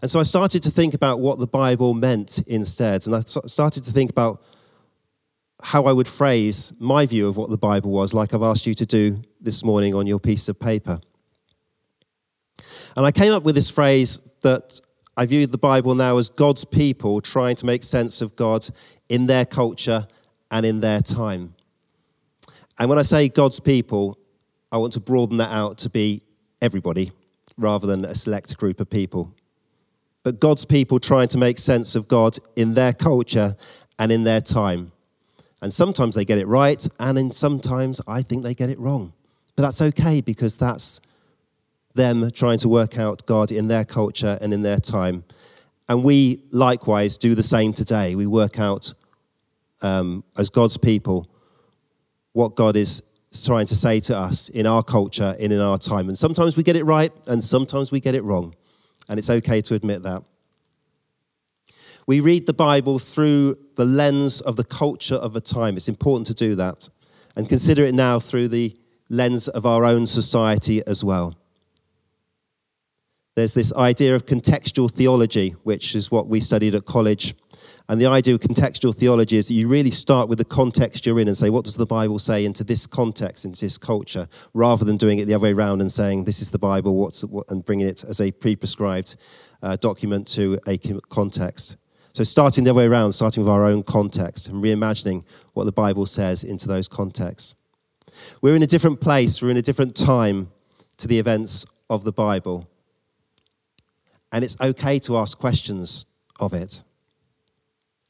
And 0.00 0.10
so 0.10 0.20
I 0.20 0.22
started 0.22 0.62
to 0.62 0.70
think 0.70 0.94
about 0.94 1.20
what 1.20 1.38
the 1.38 1.46
Bible 1.46 1.92
meant 1.92 2.38
instead. 2.46 3.06
And 3.06 3.14
I 3.14 3.20
started 3.20 3.84
to 3.84 3.92
think 3.92 4.10
about 4.10 4.42
how 5.62 5.84
I 5.84 5.92
would 5.92 6.08
phrase 6.08 6.72
my 6.80 7.04
view 7.04 7.28
of 7.28 7.36
what 7.36 7.50
the 7.50 7.58
Bible 7.58 7.90
was, 7.90 8.14
like 8.14 8.32
I've 8.32 8.42
asked 8.42 8.66
you 8.66 8.72
to 8.72 8.86
do 8.86 9.22
this 9.38 9.62
morning 9.62 9.94
on 9.94 10.06
your 10.06 10.18
piece 10.18 10.48
of 10.48 10.58
paper. 10.58 10.98
And 12.96 13.06
I 13.06 13.12
came 13.12 13.32
up 13.32 13.42
with 13.42 13.54
this 13.54 13.70
phrase 13.70 14.18
that 14.42 14.80
I 15.16 15.26
view 15.26 15.46
the 15.46 15.58
Bible 15.58 15.94
now 15.94 16.16
as 16.16 16.28
God's 16.28 16.64
people 16.64 17.20
trying 17.20 17.56
to 17.56 17.66
make 17.66 17.82
sense 17.82 18.22
of 18.22 18.34
God 18.36 18.66
in 19.08 19.26
their 19.26 19.44
culture 19.44 20.06
and 20.50 20.64
in 20.64 20.80
their 20.80 21.00
time. 21.00 21.54
And 22.78 22.88
when 22.88 22.98
I 22.98 23.02
say 23.02 23.28
God's 23.28 23.60
people, 23.60 24.18
I 24.70 24.78
want 24.78 24.94
to 24.94 25.00
broaden 25.00 25.36
that 25.38 25.50
out 25.50 25.78
to 25.78 25.90
be 25.90 26.22
everybody 26.60 27.12
rather 27.58 27.86
than 27.86 28.04
a 28.04 28.14
select 28.14 28.56
group 28.56 28.80
of 28.80 28.88
people. 28.88 29.34
But 30.22 30.40
God's 30.40 30.64
people 30.64 30.98
trying 30.98 31.28
to 31.28 31.38
make 31.38 31.58
sense 31.58 31.94
of 31.94 32.08
God 32.08 32.38
in 32.56 32.74
their 32.74 32.92
culture 32.92 33.56
and 33.98 34.10
in 34.10 34.24
their 34.24 34.40
time. 34.40 34.92
And 35.60 35.72
sometimes 35.72 36.14
they 36.14 36.24
get 36.24 36.38
it 36.38 36.46
right, 36.46 36.86
and 36.98 37.18
in 37.18 37.30
sometimes 37.30 38.00
I 38.08 38.22
think 38.22 38.42
they 38.42 38.54
get 38.54 38.70
it 38.70 38.78
wrong. 38.78 39.12
But 39.54 39.64
that's 39.64 39.82
okay 39.82 40.20
because 40.20 40.56
that's 40.56 41.00
them 41.94 42.30
trying 42.30 42.58
to 42.58 42.68
work 42.68 42.98
out 42.98 43.26
God 43.26 43.52
in 43.52 43.68
their 43.68 43.84
culture 43.84 44.38
and 44.40 44.52
in 44.52 44.62
their 44.62 44.78
time. 44.78 45.24
And 45.88 46.04
we 46.04 46.42
likewise 46.50 47.18
do 47.18 47.34
the 47.34 47.42
same 47.42 47.72
today. 47.72 48.14
We 48.14 48.26
work 48.26 48.58
out 48.58 48.92
um, 49.82 50.24
as 50.38 50.48
God's 50.48 50.76
people 50.76 51.28
what 52.32 52.54
God 52.54 52.76
is 52.76 53.02
trying 53.44 53.66
to 53.66 53.76
say 53.76 54.00
to 54.00 54.16
us 54.16 54.48
in 54.48 54.66
our 54.66 54.82
culture 54.82 55.36
and 55.38 55.52
in 55.52 55.60
our 55.60 55.78
time. 55.78 56.08
And 56.08 56.16
sometimes 56.16 56.56
we 56.56 56.62
get 56.62 56.76
it 56.76 56.84
right, 56.84 57.12
and 57.26 57.42
sometimes 57.42 57.90
we 57.90 58.00
get 58.00 58.14
it 58.14 58.22
wrong. 58.22 58.54
And 59.08 59.18
it's 59.18 59.30
okay 59.30 59.60
to 59.62 59.74
admit 59.74 60.02
that. 60.02 60.22
We 62.06 62.20
read 62.20 62.46
the 62.46 62.54
Bible 62.54 62.98
through 62.98 63.56
the 63.76 63.84
lens 63.84 64.40
of 64.40 64.56
the 64.56 64.64
culture 64.64 65.14
of 65.14 65.32
the 65.32 65.40
time. 65.40 65.76
It's 65.76 65.88
important 65.88 66.26
to 66.28 66.34
do 66.34 66.54
that. 66.56 66.88
And 67.36 67.48
consider 67.48 67.84
it 67.84 67.94
now 67.94 68.18
through 68.18 68.48
the 68.48 68.76
lens 69.08 69.48
of 69.48 69.66
our 69.66 69.84
own 69.84 70.06
society 70.06 70.86
as 70.86 71.04
well. 71.04 71.36
There's 73.34 73.54
this 73.54 73.72
idea 73.72 74.14
of 74.14 74.26
contextual 74.26 74.90
theology, 74.90 75.50
which 75.62 75.94
is 75.94 76.10
what 76.10 76.28
we 76.28 76.38
studied 76.40 76.74
at 76.74 76.84
college. 76.84 77.34
And 77.88 78.00
the 78.00 78.06
idea 78.06 78.34
of 78.34 78.40
contextual 78.40 78.94
theology 78.94 79.38
is 79.38 79.48
that 79.48 79.54
you 79.54 79.68
really 79.68 79.90
start 79.90 80.28
with 80.28 80.38
the 80.38 80.44
context 80.44 81.06
you're 81.06 81.18
in 81.18 81.28
and 81.28 81.36
say, 81.36 81.48
what 81.48 81.64
does 81.64 81.76
the 81.76 81.86
Bible 81.86 82.18
say 82.18 82.44
into 82.44 82.62
this 82.62 82.86
context, 82.86 83.44
into 83.44 83.60
this 83.60 83.78
culture, 83.78 84.28
rather 84.52 84.84
than 84.84 84.98
doing 84.98 85.18
it 85.18 85.24
the 85.24 85.34
other 85.34 85.44
way 85.44 85.52
around 85.52 85.80
and 85.80 85.90
saying, 85.90 86.24
this 86.24 86.42
is 86.42 86.50
the 86.50 86.58
Bible, 86.58 86.94
what's, 86.94 87.24
what, 87.24 87.50
and 87.50 87.64
bringing 87.64 87.86
it 87.86 88.04
as 88.04 88.20
a 88.20 88.30
pre 88.30 88.54
prescribed 88.54 89.16
uh, 89.62 89.76
document 89.76 90.28
to 90.28 90.58
a 90.68 90.78
context. 91.08 91.76
So, 92.12 92.24
starting 92.24 92.64
the 92.64 92.70
other 92.70 92.78
way 92.78 92.86
around, 92.86 93.12
starting 93.12 93.42
with 93.42 93.52
our 93.52 93.64
own 93.64 93.82
context 93.82 94.48
and 94.48 94.62
reimagining 94.62 95.24
what 95.54 95.64
the 95.64 95.72
Bible 95.72 96.04
says 96.04 96.44
into 96.44 96.68
those 96.68 96.86
contexts. 96.86 97.54
We're 98.42 98.56
in 98.56 98.62
a 98.62 98.66
different 98.66 99.00
place, 99.00 99.40
we're 99.40 99.50
in 99.50 99.56
a 99.56 99.62
different 99.62 99.96
time 99.96 100.50
to 100.98 101.08
the 101.08 101.18
events 101.18 101.64
of 101.88 102.04
the 102.04 102.12
Bible. 102.12 102.68
And 104.32 104.42
it's 104.42 104.60
okay 104.60 104.98
to 105.00 105.18
ask 105.18 105.38
questions 105.38 106.06
of 106.40 106.54
it. 106.54 106.82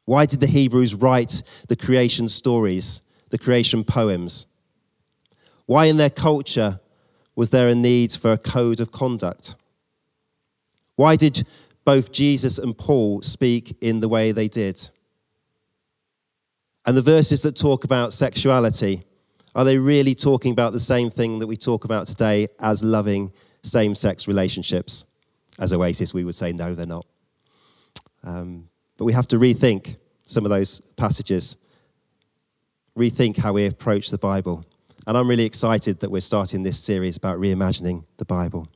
Why 0.05 0.27
did 0.27 0.41
the 0.41 0.47
Hebrews 0.47 0.95
write 0.95 1.43
the 1.69 1.77
creation 1.77 2.29
stories, 2.29 3.03
the 3.31 3.39
creation 3.39 3.85
poems? 3.85 4.47
Why, 5.67 5.87
in 5.87 5.97
their 5.97 6.11
culture, 6.11 6.81
was 7.35 7.51
there 7.51 7.69
a 7.69 7.75
need 7.75 8.13
for 8.13 8.33
a 8.33 8.39
code 8.39 8.81
of 8.81 8.93
conduct? 8.93 9.57
Why 10.97 11.17
did 11.17 11.47
both 11.85 12.13
Jesus 12.13 12.59
and 12.59 12.77
Paul 12.77 13.23
speak 13.23 13.77
in 13.81 14.01
the 14.01 14.09
way 14.09 14.33
they 14.33 14.49
did? 14.49 14.91
And 16.85 16.97
the 16.97 17.03
verses 17.03 17.43
that 17.43 17.57
talk 17.57 17.85
about 17.85 18.13
sexuality, 18.13 19.03
are 19.55 19.65
they 19.65 19.79
really 19.79 20.15
talking 20.15 20.53
about 20.53 20.73
the 20.73 20.81
same 20.81 21.11
thing 21.11 21.39
that 21.39 21.47
we 21.47 21.57
talk 21.57 21.85
about 21.85 22.07
today 22.07 22.49
as 22.61 22.83
loving 22.83 23.33
same 23.63 23.95
sex 23.95 24.27
relationships? 24.27 25.07
As 25.63 25.73
Oasis, 25.73 26.13
we 26.13 26.25
would 26.25 26.35
say, 26.35 26.53
no, 26.53 26.75
they're 26.75 26.87
not. 26.87 27.07
Um, 28.25 28.69
but 28.97 29.05
we 29.05 29.13
have 29.13 29.29
to 29.29 29.37
rethink 29.37 29.97
some 30.25 30.45
of 30.45 30.51
those 30.51 30.81
passages, 30.97 31.57
rethink 32.99 33.37
how 33.37 33.53
we 33.53 33.67
approach 33.67 34.11
the 34.11 34.19
Bible. 34.19 34.65
And 35.07 35.17
I'm 35.17 35.29
really 35.29 35.45
excited 35.45 36.01
that 36.01 36.11
we're 36.11 36.21
starting 36.21 36.65
this 36.65 36.83
series 36.83 37.17
about 37.17 37.39
reimagining 37.39 38.05
the 38.17 38.25
Bible. 38.25 38.67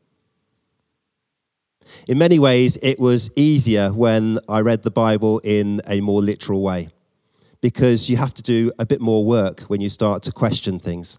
In 2.07 2.19
many 2.19 2.39
ways, 2.39 2.79
it 2.85 3.01
was 3.01 3.33
easier 3.37 3.91
when 3.91 4.39
I 4.49 4.61
read 4.61 4.85
the 4.85 4.93
Bible 4.93 5.41
in 5.43 5.81
a 5.89 6.01
more 6.01 6.23
literal 6.23 6.63
way 6.63 6.91
because 7.61 8.09
you 8.09 8.17
have 8.17 8.33
to 8.35 8.43
do 8.43 8.71
a 8.79 8.87
bit 8.87 9.01
more 9.01 9.25
work 9.25 9.63
when 9.63 9.81
you 9.81 9.89
start 9.89 10.23
to 10.23 10.31
question 10.31 10.79
things. 10.79 11.19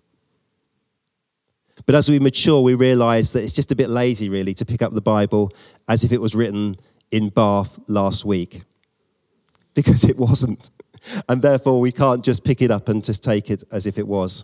But 1.88 1.96
as 1.96 2.12
we 2.12 2.20
mature, 2.20 2.62
we 2.62 2.75
realize 2.75 3.32
that 3.32 3.44
it's 3.44 3.53
just 3.53 3.72
a 3.72 3.75
bit 3.75 3.89
lazy, 3.89 4.27
really, 4.27 4.53
to 4.56 4.65
pick 4.65 4.82
up 4.82 4.94
the 4.94 5.01
Bible 5.01 5.53
as 5.88 6.03
if 6.03 6.12
it 6.12 6.20
was 6.22 6.36
written 6.36 6.75
in 7.12 7.29
Bath 7.29 7.79
last 7.88 8.25
week, 8.25 8.63
because 9.74 10.03
it 10.03 10.17
wasn't. 10.17 10.70
And 11.29 11.41
therefore, 11.41 11.79
we 11.79 11.94
can't 11.94 12.24
just 12.24 12.44
pick 12.44 12.62
it 12.62 12.72
up 12.72 12.89
and 12.89 13.03
just 13.03 13.24
take 13.24 13.50
it 13.50 13.63
as 13.72 13.88
if 13.88 13.98
it 13.98 14.06
was. 14.06 14.44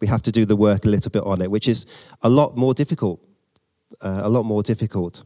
We 0.00 0.08
have 0.08 0.22
to 0.22 0.32
do 0.32 0.44
the 0.44 0.56
work 0.56 0.84
a 0.84 0.88
little 0.88 1.10
bit 1.10 1.22
on 1.22 1.40
it, 1.40 1.50
which 1.50 1.68
is 1.68 1.86
a 2.22 2.28
lot 2.28 2.56
more 2.56 2.74
difficult. 2.74 3.20
Uh, 4.00 4.22
a 4.24 4.28
lot 4.28 4.42
more 4.42 4.62
difficult. 4.62 5.24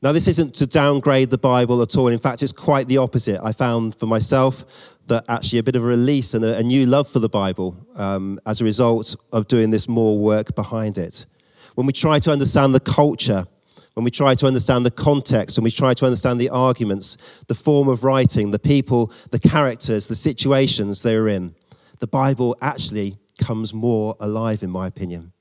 Now, 0.00 0.12
this 0.12 0.28
isn't 0.28 0.54
to 0.56 0.66
downgrade 0.66 1.30
the 1.30 1.38
Bible 1.38 1.82
at 1.82 1.96
all. 1.96 2.06
In 2.06 2.20
fact, 2.20 2.44
it's 2.44 2.52
quite 2.52 2.86
the 2.86 2.98
opposite. 2.98 3.40
I 3.42 3.50
found 3.50 3.96
for 3.96 4.06
myself 4.06 4.96
that 5.08 5.24
actually 5.28 5.58
a 5.58 5.62
bit 5.62 5.76
of 5.76 5.84
a 5.84 5.86
release 5.86 6.34
and 6.34 6.44
a, 6.44 6.58
a 6.58 6.62
new 6.62 6.86
love 6.86 7.08
for 7.08 7.18
the 7.18 7.28
Bible 7.28 7.76
um, 7.96 8.38
as 8.46 8.60
a 8.60 8.64
result 8.64 9.16
of 9.32 9.48
doing 9.48 9.70
this 9.70 9.88
more 9.88 10.18
work 10.18 10.54
behind 10.54 10.98
it. 10.98 11.26
When 11.74 11.86
we 11.86 11.92
try 11.92 12.18
to 12.20 12.32
understand 12.32 12.74
the 12.74 12.80
culture, 12.80 13.44
when 13.94 14.04
we 14.04 14.10
try 14.10 14.34
to 14.34 14.46
understand 14.46 14.86
the 14.86 14.90
context, 14.90 15.58
when 15.58 15.64
we 15.64 15.70
try 15.70 15.92
to 15.94 16.04
understand 16.04 16.40
the 16.40 16.50
arguments, 16.50 17.16
the 17.48 17.54
form 17.54 17.88
of 17.88 18.04
writing, 18.04 18.50
the 18.50 18.58
people, 18.58 19.12
the 19.30 19.38
characters, 19.38 20.06
the 20.06 20.14
situations 20.14 21.02
they're 21.02 21.28
in, 21.28 21.54
the 22.00 22.06
Bible 22.06 22.56
actually 22.62 23.16
comes 23.38 23.74
more 23.74 24.14
alive, 24.20 24.62
in 24.62 24.70
my 24.70 24.86
opinion. 24.86 25.32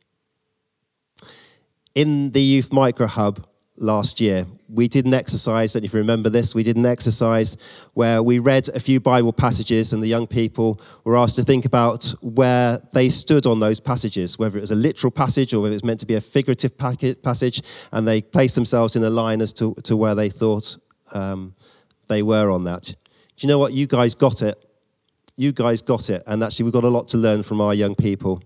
In 1.94 2.32
the 2.32 2.42
Youth 2.42 2.72
Micro 2.74 3.08
Hub, 3.08 3.47
last 3.78 4.20
year. 4.20 4.46
We 4.70 4.88
did 4.88 5.06
an 5.06 5.14
exercise, 5.14 5.76
and 5.76 5.86
if 5.86 5.94
you 5.94 6.00
remember 6.00 6.30
this, 6.30 6.54
we 6.54 6.64
did 6.64 6.76
an 6.76 6.86
exercise 6.86 7.58
where 7.94 8.22
we 8.22 8.40
read 8.40 8.68
a 8.70 8.80
few 8.80 9.00
Bible 9.00 9.32
passages, 9.32 9.94
and 9.94 10.04
the 10.04 10.08
young 10.08 10.28
people 10.28 10.82
were 11.04 11.16
asked 11.16 11.36
to 11.38 11.44
think 11.44 11.66
about 11.66 12.14
where 12.22 12.80
they 12.94 13.10
stood 13.10 13.46
on 13.46 13.60
those 13.60 13.80
passages, 13.80 14.38
whether 14.38 14.58
it 14.58 14.62
was 14.62 14.72
a 14.72 14.76
literal 14.76 15.12
passage 15.12 15.54
or 15.54 15.62
whether 15.62 15.74
it 15.74 15.76
was 15.76 15.84
meant 15.84 16.00
to 16.02 16.06
be 16.06 16.16
a 16.16 16.22
figurative 16.22 16.78
passage, 16.78 17.62
and 17.92 18.08
they 18.08 18.22
placed 18.22 18.56
themselves 18.56 18.96
in 18.96 19.04
a 19.04 19.10
line 19.10 19.42
as 19.42 19.54
to, 19.54 19.74
to 19.84 19.96
where 19.96 20.16
they 20.16 20.30
thought 20.30 20.78
um, 21.14 21.54
they 22.08 22.24
were 22.24 22.50
on 22.50 22.64
that. 22.66 22.84
Do 22.84 22.96
you 23.40 23.48
know 23.48 23.60
what? 23.60 23.74
You 23.74 23.88
guys 23.88 24.16
got 24.16 24.42
it. 24.42 24.58
You 25.36 25.52
guys 25.52 25.82
got 25.82 26.10
it, 26.10 26.24
and 26.26 26.44
actually, 26.44 26.64
we've 26.64 26.74
got 26.74 26.84
a 26.84 26.90
lot 26.90 27.08
to 27.10 27.18
learn 27.18 27.44
from 27.44 27.62
our 27.62 27.74
young 27.74 27.96
people. 27.96 28.42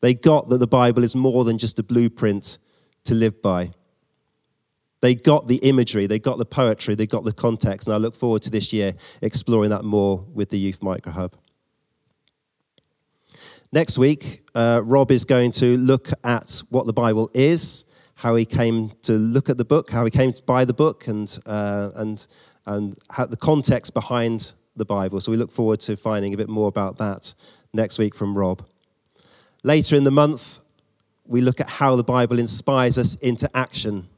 They 0.00 0.14
got 0.14 0.48
that 0.50 0.58
the 0.58 0.66
Bible 0.66 1.02
is 1.02 1.16
more 1.16 1.44
than 1.44 1.58
just 1.58 1.78
a 1.78 1.82
blueprint 1.82 2.58
to 3.04 3.14
live 3.14 3.42
by. 3.42 3.70
They 5.04 5.14
got 5.14 5.48
the 5.48 5.56
imagery, 5.56 6.06
they 6.06 6.18
got 6.18 6.38
the 6.38 6.46
poetry, 6.46 6.94
they 6.94 7.06
got 7.06 7.24
the 7.24 7.32
context, 7.34 7.86
and 7.86 7.94
I 7.94 7.98
look 7.98 8.14
forward 8.14 8.40
to 8.44 8.50
this 8.50 8.72
year 8.72 8.94
exploring 9.20 9.68
that 9.68 9.84
more 9.84 10.24
with 10.32 10.48
the 10.48 10.56
Youth 10.56 10.82
Micro 10.82 11.12
Hub. 11.12 11.36
Next 13.70 13.98
week, 13.98 14.48
uh, 14.54 14.80
Rob 14.82 15.10
is 15.10 15.26
going 15.26 15.52
to 15.60 15.76
look 15.76 16.08
at 16.24 16.62
what 16.70 16.86
the 16.86 16.94
Bible 16.94 17.30
is, 17.34 17.84
how 18.16 18.34
he 18.36 18.46
came 18.46 18.92
to 19.02 19.12
look 19.12 19.50
at 19.50 19.58
the 19.58 19.64
book, 19.66 19.90
how 19.90 20.06
he 20.06 20.10
came 20.10 20.32
to 20.32 20.42
buy 20.42 20.64
the 20.64 20.72
book, 20.72 21.06
and, 21.06 21.38
uh, 21.44 21.90
and, 21.96 22.26
and 22.64 22.94
the 23.28 23.36
context 23.38 23.92
behind 23.92 24.54
the 24.74 24.86
Bible. 24.86 25.20
So 25.20 25.30
we 25.30 25.36
look 25.36 25.52
forward 25.52 25.80
to 25.80 25.98
finding 25.98 26.32
a 26.32 26.38
bit 26.38 26.48
more 26.48 26.68
about 26.68 26.96
that 26.96 27.34
next 27.74 27.98
week 27.98 28.14
from 28.14 28.38
Rob. 28.38 28.64
Later 29.64 29.96
in 29.96 30.04
the 30.04 30.10
month, 30.10 30.60
we 31.26 31.42
look 31.42 31.60
at 31.60 31.68
how 31.68 31.94
the 31.94 32.04
Bible 32.04 32.38
inspires 32.38 32.96
us 32.96 33.16
into 33.16 33.54
action 33.54 34.08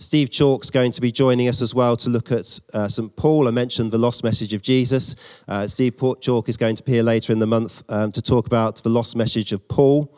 Steve 0.00 0.30
Chalke's 0.30 0.70
going 0.70 0.92
to 0.92 1.00
be 1.00 1.10
joining 1.10 1.48
us 1.48 1.60
as 1.60 1.74
well 1.74 1.96
to 1.96 2.08
look 2.08 2.30
at 2.30 2.60
uh, 2.72 2.86
St. 2.86 3.14
Paul. 3.16 3.48
I 3.48 3.50
mentioned 3.50 3.90
the 3.90 3.98
lost 3.98 4.22
message 4.22 4.54
of 4.54 4.62
Jesus. 4.62 5.42
Uh, 5.48 5.66
Steve 5.66 5.96
Chalke 5.96 6.48
is 6.48 6.56
going 6.56 6.76
to 6.76 6.82
appear 6.84 7.02
later 7.02 7.32
in 7.32 7.40
the 7.40 7.48
month 7.48 7.82
um, 7.88 8.12
to 8.12 8.22
talk 8.22 8.46
about 8.46 8.80
the 8.84 8.90
lost 8.90 9.16
message 9.16 9.52
of 9.52 9.66
Paul 9.66 10.16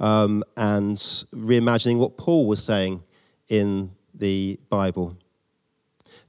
um, 0.00 0.44
and 0.58 0.96
reimagining 0.96 1.98
what 1.98 2.18
Paul 2.18 2.46
was 2.46 2.62
saying 2.62 3.02
in 3.48 3.90
the 4.12 4.60
Bible. 4.68 5.16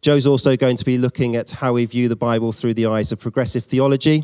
Joe's 0.02 0.26
also 0.26 0.56
going 0.56 0.78
to 0.78 0.86
be 0.86 0.98
looking 0.98 1.36
at 1.36 1.52
how 1.52 1.74
we 1.74 1.86
view 1.86 2.08
the 2.08 2.16
Bible 2.16 2.54
through 2.54 2.74
the 2.74 2.86
eyes 2.86 3.12
of 3.12 3.20
progressive 3.20 3.66
theology 3.66 4.24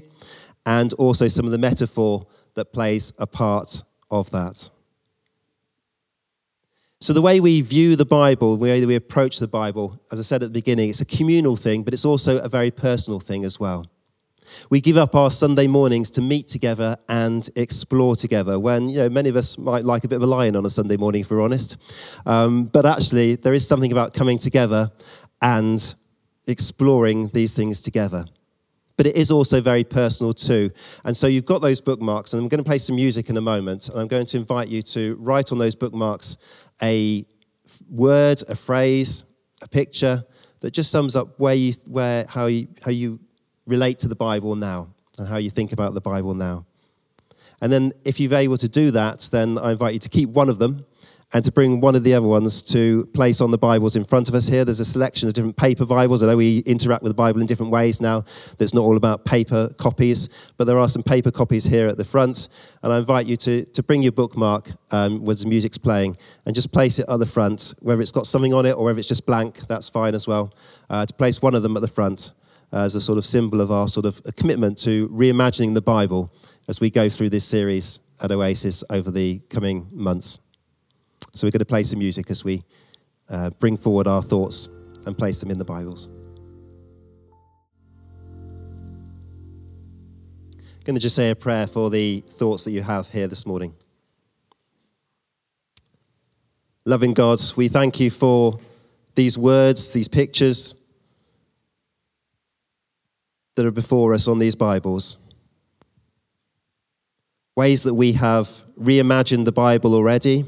and 0.66 0.94
also 0.94 1.28
some 1.28 1.46
of 1.46 1.52
the 1.52 1.58
metaphor 1.58 2.26
that 2.54 2.72
plays 2.72 3.12
a 3.18 3.28
part 3.28 3.84
of 4.10 4.30
that. 4.32 4.70
So, 7.02 7.14
the 7.14 7.22
way 7.22 7.40
we 7.40 7.62
view 7.62 7.96
the 7.96 8.06
Bible, 8.06 8.58
the 8.58 8.62
way 8.62 8.82
that 8.82 8.88
we 8.88 8.96
approach 8.96 9.40
the 9.40 9.48
Bible, 9.48 9.98
as 10.12 10.20
I 10.20 10.24
said 10.24 10.44
at 10.44 10.50
the 10.50 10.60
beginning, 10.60 10.90
it's 10.90 11.00
a 11.00 11.06
communal 11.06 11.56
thing, 11.56 11.84
but 11.84 11.94
it's 11.94 12.04
also 12.04 12.40
a 12.40 12.50
very 12.50 12.72
personal 12.72 13.22
thing 13.22 13.46
as 13.46 13.58
well. 13.58 13.86
We 14.70 14.82
give 14.82 14.98
up 14.98 15.16
our 15.16 15.32
Sunday 15.32 15.68
mornings 15.68 16.12
to 16.12 16.22
meet 16.22 16.50
together 16.50 16.98
and 17.08 17.48
explore 17.56 18.18
together 18.18 18.60
when, 18.60 18.90
you 18.90 18.98
know, 18.98 19.10
many 19.10 19.30
of 19.30 19.38
us 19.38 19.58
might 19.58 19.86
like 19.86 20.04
a 20.04 20.10
bit 20.10 20.18
of 20.18 20.24
a 20.24 20.28
lion 20.28 20.58
on 20.58 20.66
a 20.66 20.70
Sunday 20.70 20.98
morning, 20.98 21.22
if 21.22 21.32
we're 21.32 21.42
honest. 21.42 21.82
Um, 22.26 22.66
but 22.66 22.86
actually, 22.86 23.36
there 23.36 23.54
is 23.54 23.66
something 23.66 23.94
about 23.94 24.14
coming 24.14 24.38
together 24.38 24.92
and 25.42 25.96
exploring 26.48 27.30
these 27.30 27.54
things 27.54 27.80
together 27.80 28.26
but 29.00 29.08
it 29.08 29.16
is 29.16 29.32
also 29.32 29.62
very 29.62 29.86
personal 29.86 30.34
too. 30.34 30.70
And 31.06 31.16
so 31.16 31.28
you've 31.28 31.46
got 31.46 31.62
those 31.62 31.80
bookmarks, 31.80 32.34
and 32.34 32.44
I'm 32.44 32.50
going 32.50 32.62
to 32.62 32.68
play 32.68 32.80
some 32.80 32.98
music 32.98 33.30
in 33.30 33.38
a 33.38 33.42
moment, 33.42 33.88
and 33.88 33.98
I'm 33.98 34.10
going 34.10 34.26
to 34.26 34.36
invite 34.36 34.68
you 34.68 34.82
to 34.82 35.16
write 35.22 35.54
on 35.54 35.58
those 35.58 35.74
bookmarks 35.74 36.36
a 36.84 37.24
word, 37.90 38.44
a 38.50 38.58
phrase, 38.58 39.24
a 39.62 39.70
picture 39.70 40.22
that 40.60 40.72
just 40.72 40.92
sums 40.92 41.16
up 41.16 41.40
where 41.40 41.56
you, 41.56 41.72
where, 41.88 42.26
how, 42.28 42.48
you, 42.48 42.68
how 42.84 42.92
you 42.92 43.22
relate 43.66 44.00
to 44.00 44.10
the 44.10 44.18
Bible 44.18 44.58
now 44.58 44.94
and 45.18 45.30
how 45.30 45.38
you 45.38 45.50
think 45.50 45.72
about 45.72 45.94
the 45.94 46.02
Bible 46.02 46.34
now. 46.34 46.66
And 47.62 47.72
then, 47.72 47.94
if 48.04 48.20
you're 48.20 48.34
able 48.34 48.58
to 48.58 48.68
do 48.68 48.92
that, 48.92 49.30
then 49.32 49.58
I 49.60 49.72
invite 49.72 49.94
you 49.94 50.00
to 50.00 50.10
keep 50.10 50.28
one 50.28 50.50
of 50.50 50.60
them 50.60 50.86
and 51.32 51.46
to 51.46 51.52
bring 51.52 51.80
one 51.80 51.96
of 51.96 52.04
the 52.04 52.14
other 52.14 52.28
ones 52.28 52.62
to 52.62 53.06
place 53.14 53.40
on 53.40 53.52
the 53.52 53.58
Bibles 53.58 53.96
in 53.96 54.04
front 54.04 54.30
of 54.30 54.36
us 54.36 54.48
here. 54.48 54.66
There's 54.66 54.80
a 54.80 54.86
selection 54.86 55.28
of 55.28 55.36
different 55.36 55.58
paper 55.58 55.86
Bibles. 55.86 56.24
although 56.24 56.38
we 56.38 56.60
interact 56.60 57.04
with 57.04 57.12
the 57.12 57.16
Bible 57.16 57.40
in 57.40 57.46
different 57.46 57.72
ways 57.72 58.02
now. 58.02 58.26
That's 58.58 58.74
not 58.74 58.82
all 58.82 58.98
about 58.98 59.26
paper 59.26 59.70
copies, 59.78 60.30
but 60.58 60.66
there 60.66 60.80
are 60.80 60.88
some 60.88 61.04
paper 61.04 61.30
copies 61.30 61.64
here 61.66 61.88
at 61.88 61.98
the 61.98 62.06
front. 62.06 62.50
And 62.82 62.92
I 62.92 62.98
invite 62.98 63.28
you 63.28 63.38
to, 63.38 63.64
to 63.64 63.84
bring 63.84 64.02
your 64.02 64.12
bookmark 64.12 64.72
um, 64.90 65.24
where 65.24 65.36
the 65.36 65.46
music's 65.46 65.78
playing 65.78 66.18
and 66.48 66.56
just 66.56 66.74
place 66.74 66.98
it 66.98 67.06
at 67.08 67.18
the 67.18 67.28
front. 67.28 67.76
Whether 67.80 68.02
it's 68.02 68.12
got 68.12 68.26
something 68.26 68.54
on 68.54 68.66
it 68.66 68.76
or 68.76 68.86
whether 68.86 68.98
it's 68.98 69.08
just 69.08 69.28
blank, 69.28 69.60
that's 69.68 69.88
fine 69.88 70.16
as 70.16 70.28
well. 70.28 70.52
Uh, 70.90 71.06
to 71.06 71.14
place 71.14 71.44
one 71.44 71.54
of 71.54 71.62
them 71.62 71.76
at 71.76 71.82
the 71.82 71.88
front 71.88 72.32
uh, 72.74 72.78
as 72.78 72.96
a 72.96 73.02
sort 73.02 73.20
of 73.20 73.26
symbol 73.26 73.62
of 73.62 73.72
our 73.72 73.88
sort 73.88 74.08
of 74.08 74.20
commitment 74.36 74.80
to 74.80 75.08
reimagining 75.10 75.76
the 75.76 75.82
Bible 75.82 76.34
as 76.68 76.80
we 76.80 76.90
go 76.90 77.08
through 77.08 77.30
this 77.30 77.46
series 77.46 78.00
at 78.20 78.32
Oasis 78.32 78.84
over 78.90 79.12
the 79.12 79.40
coming 79.50 79.88
months. 79.92 80.40
So 81.36 81.46
we're 81.48 81.52
going 81.52 81.60
to 81.60 81.66
play 81.66 81.84
some 81.84 82.00
music 82.00 82.30
as 82.32 82.44
we 82.44 82.64
uh, 83.30 83.52
bring 83.52 83.78
forward 83.78 84.08
our 84.08 84.22
thoughts 84.22 84.68
and 85.06 85.18
place 85.18 85.40
them 85.40 85.52
in 85.52 85.58
the 85.58 85.66
Bibles. 85.66 86.10
I'm 90.56 90.84
going 90.84 90.96
to 90.96 91.02
just 91.02 91.16
say 91.16 91.30
a 91.30 91.36
prayer 91.36 91.68
for 91.68 91.90
the 91.90 92.20
thoughts 92.22 92.64
that 92.66 92.72
you 92.72 92.82
have 92.82 93.08
here 93.10 93.28
this 93.28 93.46
morning. 93.46 93.74
Loving 96.86 97.14
God, 97.14 97.40
we 97.56 97.68
thank 97.68 98.00
you 98.00 98.10
for 98.10 98.60
these 99.14 99.38
words, 99.38 99.94
these 99.94 100.08
pictures 100.08 100.76
that 103.56 103.66
are 103.66 103.72
before 103.72 104.14
us 104.14 104.28
on 104.28 104.40
these 104.40 104.56
Bibles. 104.56 105.32
Ways 107.56 107.84
that 107.84 107.94
we 107.94 108.14
have 108.14 108.48
reimagined 108.80 109.46
the 109.46 109.52
Bible 109.52 109.94
already, 109.94 110.46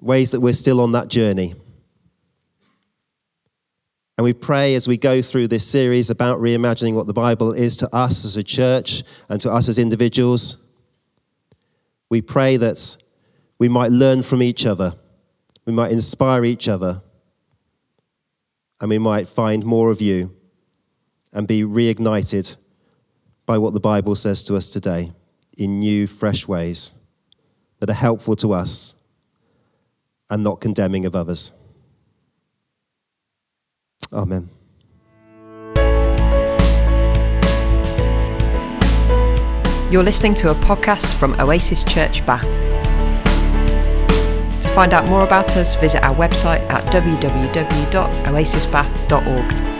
ways 0.00 0.30
that 0.30 0.40
we're 0.40 0.52
still 0.52 0.80
on 0.80 0.92
that 0.92 1.08
journey. 1.08 1.54
And 4.18 4.24
we 4.24 4.32
pray 4.32 4.74
as 4.74 4.88
we 4.88 4.96
go 4.96 5.20
through 5.20 5.48
this 5.48 5.66
series 5.66 6.08
about 6.08 6.38
reimagining 6.40 6.94
what 6.94 7.06
the 7.06 7.12
Bible 7.12 7.52
is 7.52 7.76
to 7.76 7.94
us 7.94 8.24
as 8.24 8.36
a 8.36 8.42
church 8.42 9.02
and 9.28 9.40
to 9.42 9.50
us 9.50 9.68
as 9.68 9.78
individuals. 9.78 10.72
We 12.08 12.22
pray 12.22 12.56
that 12.56 12.96
we 13.58 13.68
might 13.68 13.90
learn 13.90 14.22
from 14.22 14.42
each 14.42 14.64
other, 14.64 14.92
we 15.64 15.72
might 15.72 15.92
inspire 15.92 16.44
each 16.44 16.68
other, 16.68 17.02
and 18.80 18.88
we 18.90 18.98
might 18.98 19.28
find 19.28 19.64
more 19.64 19.90
of 19.90 20.00
you 20.00 20.34
and 21.32 21.46
be 21.46 21.62
reignited 21.62 22.56
by 23.44 23.58
what 23.58 23.74
the 23.74 23.80
Bible 23.80 24.14
says 24.14 24.42
to 24.44 24.56
us 24.56 24.70
today 24.70 25.12
in 25.56 25.78
new, 25.78 26.06
fresh 26.06 26.48
ways 26.48 26.92
that 27.78 27.90
are 27.90 27.94
helpful 27.94 28.36
to 28.36 28.52
us 28.52 28.94
and 30.30 30.42
not 30.42 30.60
condemning 30.60 31.06
of 31.06 31.14
others. 31.14 31.52
Amen. 34.12 34.48
You're 39.90 40.02
listening 40.02 40.34
to 40.34 40.50
a 40.50 40.54
podcast 40.54 41.14
from 41.14 41.40
Oasis 41.40 41.84
Church 41.84 42.26
Bath. 42.26 42.42
To 44.62 44.68
find 44.70 44.92
out 44.92 45.08
more 45.08 45.22
about 45.22 45.56
us, 45.56 45.76
visit 45.76 46.02
our 46.02 46.14
website 46.14 46.60
at 46.68 46.84
www.oasisbath.org. 46.92 49.75